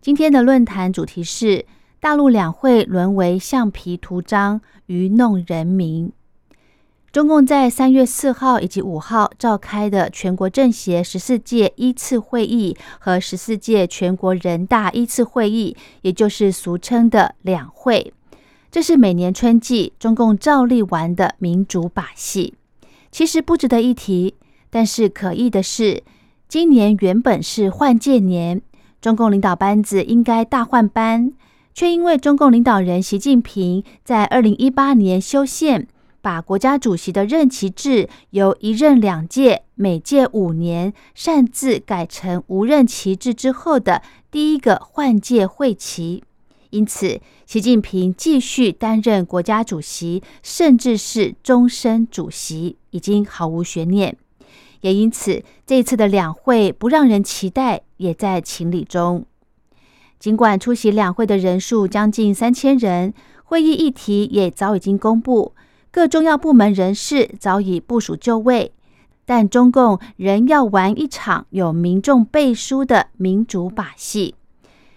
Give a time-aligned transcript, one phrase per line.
[0.00, 1.66] 今天的论坛主题是
[1.98, 6.12] 大陆两会沦为橡皮图章，愚弄人民。
[7.10, 18.12] 中共在三月四号以及五号召开的全国政协十四届一次会议和十四届全国人大一次会议，也就是俗称的两会，
[18.70, 22.54] 这是每年春季中共照例玩的民主把戏。
[23.10, 24.34] 其实不值得一提。
[24.70, 26.04] 但是可疑的是，
[26.46, 28.60] 今年原本是换届年，
[29.00, 31.32] 中共领导班子应该大换班，
[31.72, 35.86] 却因为中共领导人习近平在二零一八年修宪，
[36.20, 46.24] 把国家主席的任期制由一任两届，每届五年，擅自改成无任期制之后的第一个换届会期，
[46.70, 54.16] 因此习近平继续担任国家主席，甚至是终身主席，已经毫无悬念。
[54.80, 59.24] 也因此，这次的两会不让人期待，也在情理中。
[60.18, 65.52] 尽管出席两会的人数将近三千人，会议议题也早已经公布，
[65.92, 68.72] 各重要部门人士早已部署就位，
[69.24, 74.34] 但中共仍要玩一场有民众背书的民主把戏。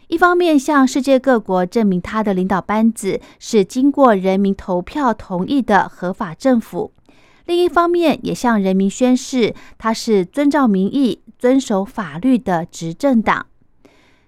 [0.08, 6.92] 一方面向世界各国证明他的领导班子是经过人民投票同意的合法政府。
[7.46, 13.48] 另一方面，也向人民宣示，他是遵照民意、遵守法律的执政党。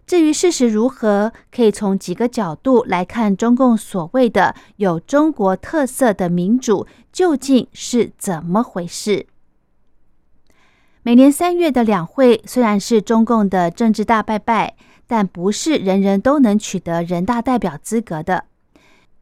[0.08, 9.28] 至于事实如何，可以从几个角度来看，中共所谓的有中国特色的民主究竟是怎么回事？
[11.04, 14.76] 每年三月的两会虽然是中共的政治大拜拜，
[15.06, 18.46] 但不是人人都能取得人大代表资格的。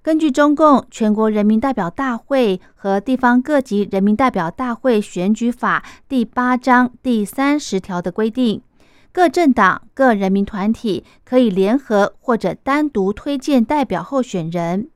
[0.04, 8.64] 根据中共全国人民代表大会和地方各级人民代表大会选举法第八章第三十条的规定，
[9.12, 14.90] 各政党、各人民团体可以联合或者单独推荐代表候选人，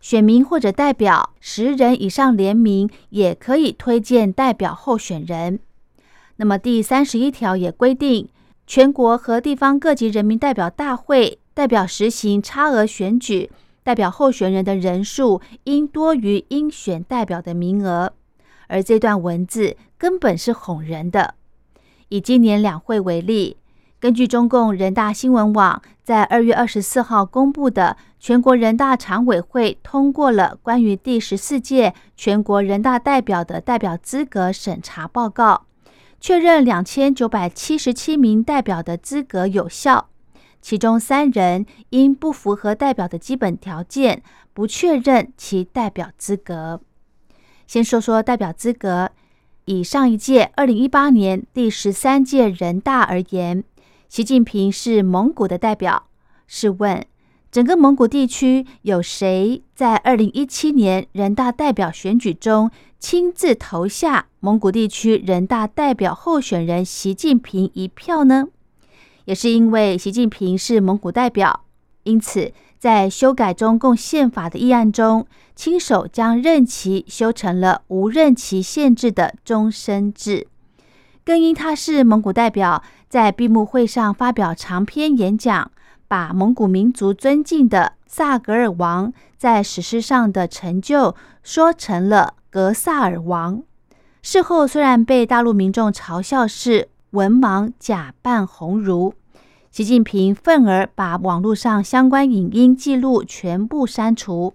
[0.00, 5.60] 选民或者代表十人以上联名也可以推荐代表候选人。
[6.38, 8.28] 那么第三十一条也规定，
[8.66, 13.48] 全国和地方各级人民代表大会代表实行差额选举。
[13.90, 18.12] 代表候选人的人数应多于应选代表的名额，
[18.68, 21.34] 而这段文字根本是哄人的。
[22.08, 23.56] 以今年两会为例，
[23.98, 35.66] 根据中共人大新闻网在二月二十四号公布的全国人大常委会通过了关于第十四届全国人大代表的代表资格审查报告，
[36.20, 40.06] 确认两千九百七十七名代表的资格有效。
[40.60, 44.22] 其中三人因不符合代表的基本条件，
[44.52, 46.80] 不确认其代表资格。
[47.66, 49.10] 先说说代表资格，
[49.64, 53.64] 以上一届二零一八年第十三届人大而言，
[54.08, 56.08] 习近平是蒙古的代表。
[56.46, 57.06] 试问，
[57.52, 68.48] 整个蒙古地区有谁在二零一七年人大代表选举中亲自投下蒙古地区人大代表候选人习近平一票呢？
[69.26, 71.64] 也是因为习近平是蒙古代表，
[72.04, 80.48] 因此在修改中共宪法的议案中，亲手将任期修成了无任期限制的终身制。
[81.24, 85.70] 更因他是蒙古代表，在闭幕会上发表长篇演讲，
[86.08, 93.62] 把蒙古民族尊敬的萨格尔王在史诗上的成就说成了格萨尔王。
[94.22, 96.88] 事后虽然被大陆民众嘲笑是。
[97.10, 99.12] 文盲假扮鸿儒，
[99.70, 104.54] 习近平愤而把网络上相关影音记录全部删除。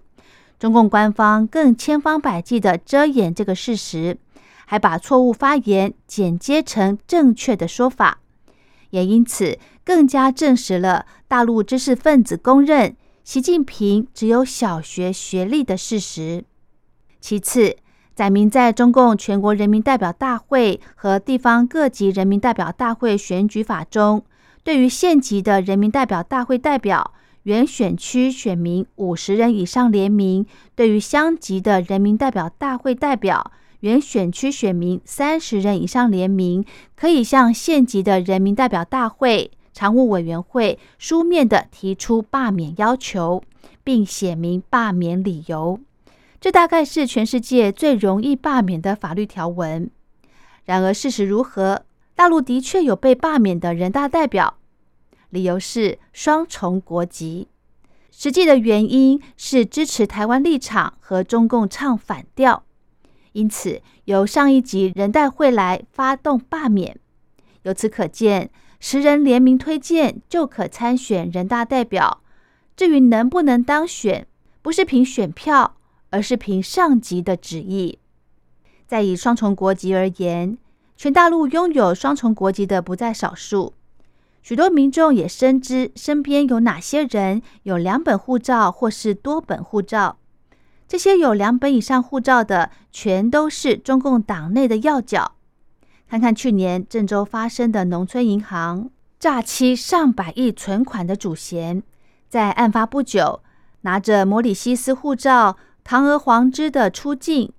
[0.59, 4.17] 中共官方更千方百计的遮掩这个事实，
[4.65, 8.19] 还把错误发言剪接成正确的说法，
[8.89, 16.43] 也因此更加证实了大陆知识分子公认习近平只有小学学历的事实。
[17.21, 17.77] 其次。
[18.13, 24.23] 载明在中共全国人民代表大会和地方各级人民代表大会选举法中，
[24.65, 27.13] 对于县级的人民代表大会代表，
[27.43, 33.51] 原选区选民五十人以上联名；对于乡级的人民代表大会代表，
[33.81, 36.65] 原选区选民三十人以上联名，
[36.95, 43.43] 可以向县级的人民代表大会常务委员会书面的提出罢免要求，
[43.83, 45.79] 并写明罢免理由。
[46.41, 49.87] 这大概是全世界最容易罢免的法律条文。
[50.63, 51.83] 然而，事实如何？
[52.15, 54.57] 大陆的确有被罢免的人大代表，
[55.29, 57.49] 理由是双重国籍。
[58.09, 62.63] 实际的原因是支持台湾立场和中共唱反调，
[63.33, 66.97] 因此由上一级人代会来发动罢免。
[67.63, 72.21] 由此可见，十人联名推荐就可参选人大代表。
[72.77, 74.25] 至于能不能当选，
[74.61, 75.75] 不是凭选票，
[76.11, 77.99] 而是凭上级的旨意。
[78.87, 80.57] 再以双重国籍而言，
[80.95, 83.73] 全大陆拥有双重国籍的不在少数。
[84.41, 90.17] 许多民众也深知身边有哪些人有两本护照或是多本护照。
[90.87, 95.31] 这些有两本以上护照的，全都是中共党内的要角。
[96.07, 101.81] 看看去年郑州发生的农村银行诈欺上百亿存款的主嫌，
[102.29, 103.41] 在案发不久，
[103.81, 107.51] 拿着摩里西斯护照堂而皇之的出境。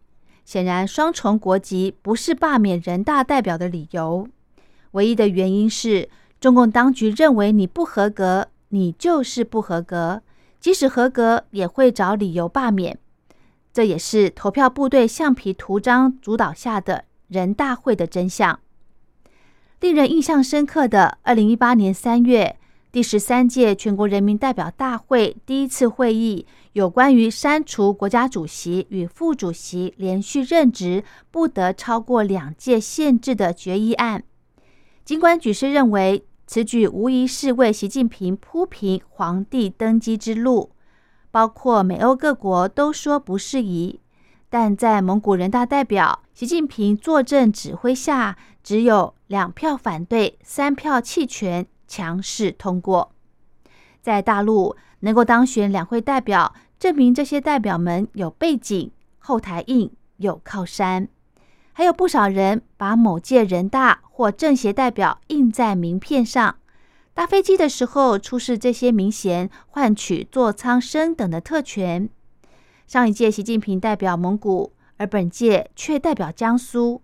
[0.46, 4.26] 显然，双重国籍不是罢免人大代表的理由。
[4.92, 6.08] 唯一的原因是。
[6.38, 10.20] 中共当局认为你不合格，你就是不合格，
[10.60, 12.98] 即使合格也会找理由罢免。
[13.72, 18.60] 这也是投票部队橡皮图章主导下的人大会的真相。
[19.80, 22.56] 令人印象深刻的，二零一八年三月
[22.92, 26.46] 第十三届全国人民代表大会第一次会议，
[26.76, 34.22] 有关于删除国家主席与副主席连续任职不得超过两届限制的决议案。
[35.02, 40.72] 尽管举事认为此举无疑是为习近平铺平皇帝登基之路，
[41.30, 44.02] 包括美欧各国都说不适宜，
[44.50, 53.12] 但在蒙古人大代表习近平坐镇指挥下，只有两票反对、三票弃权，强势通过。
[54.02, 61.08] 在大陆能够当选两会代表，证明这些代表们有背景、后台硬、有靠山。
[61.72, 66.56] 还有不少人把某届人大或政协代表印在名片上，
[67.12, 72.08] 搭飞机的时候出示这些名衔，换取座舱升等的特权。
[72.86, 77.02] 上一届习近平代表蒙古，而本届却代表江苏。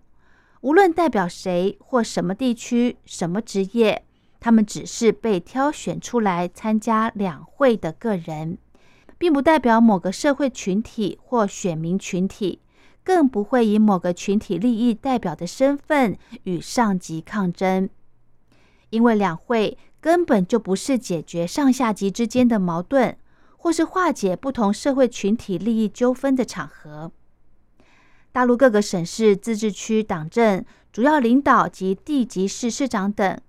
[0.61, 4.05] 无论代表谁或什么地区、什么职业，
[4.39, 8.57] 他们只是被挑选出来参加两会的个人，
[9.23, 12.59] 并不代表某个社会群体或选民群体。
[13.05, 17.89] 更不会以某个群体利益代表的身份与上级抗争，
[18.89, 23.15] 因为两会根本就不是解决上下级之间的矛盾，
[23.55, 27.13] 或是化解不同社会群体利益纠纷的场合。
[28.33, 33.39] 大陆各个省市自治区党政主要领导及地级市市长等，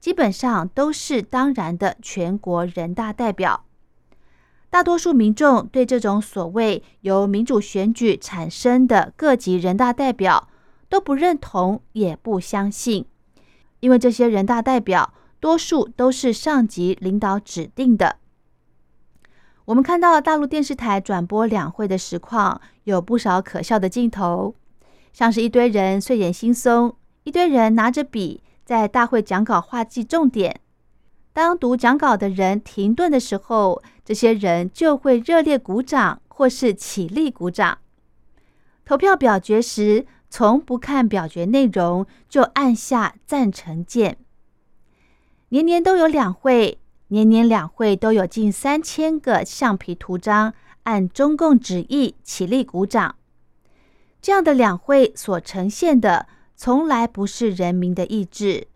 [0.00, 3.66] 基本上都是当然的全国人大代表。
[4.70, 10.48] 大多数民众对这种所谓由民主选举产生的各级人大代表
[10.88, 13.06] 都不认同，也不相信，
[13.80, 18.16] 因为这些人大代表多数都是上级领导指定的。
[19.64, 24.54] 我们看到大陆电视台转播两会的实况，有不少可笑的镜头，
[25.12, 26.94] 像是一堆人睡眼惺忪，
[27.24, 30.60] 一堆人拿着笔在大会讲稿画记重点。
[31.34, 37.76] 当读讲稿的人停顿的时候，这些人就会热烈鼓掌或是起立鼓掌。
[38.86, 44.16] 投票表决时，从不看表决内容就按下赞成键。
[45.50, 53.16] 年年都有两会，年年两会都有近三千个橡皮图章按中共旨意起立鼓掌。
[54.22, 58.68] 这样的两会所呈现的，从来不是人民的意志。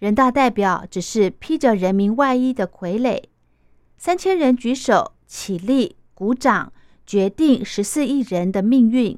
[0.00, 3.22] 人大代表只是披着人民外衣的傀儡，
[4.04, 6.72] 三千人举手起立鼓掌，
[7.06, 9.16] 决定十四亿人的命运。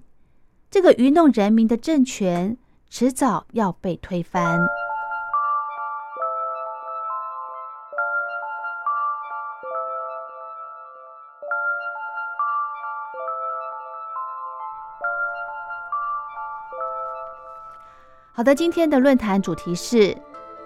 [0.71, 2.59] 这个愚弄人民的政权，
[2.91, 4.61] 迟早要被推翻。
[18.33, 20.14] 好的，今天的论坛主题是。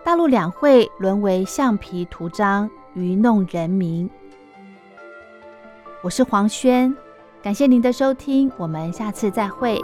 [0.05, 4.11] 大陆两会沦为橡皮图章，愚弄人民。
[6.02, 6.95] 我是黄轩，
[7.40, 9.81] 感谢您的收听，我们下次再会。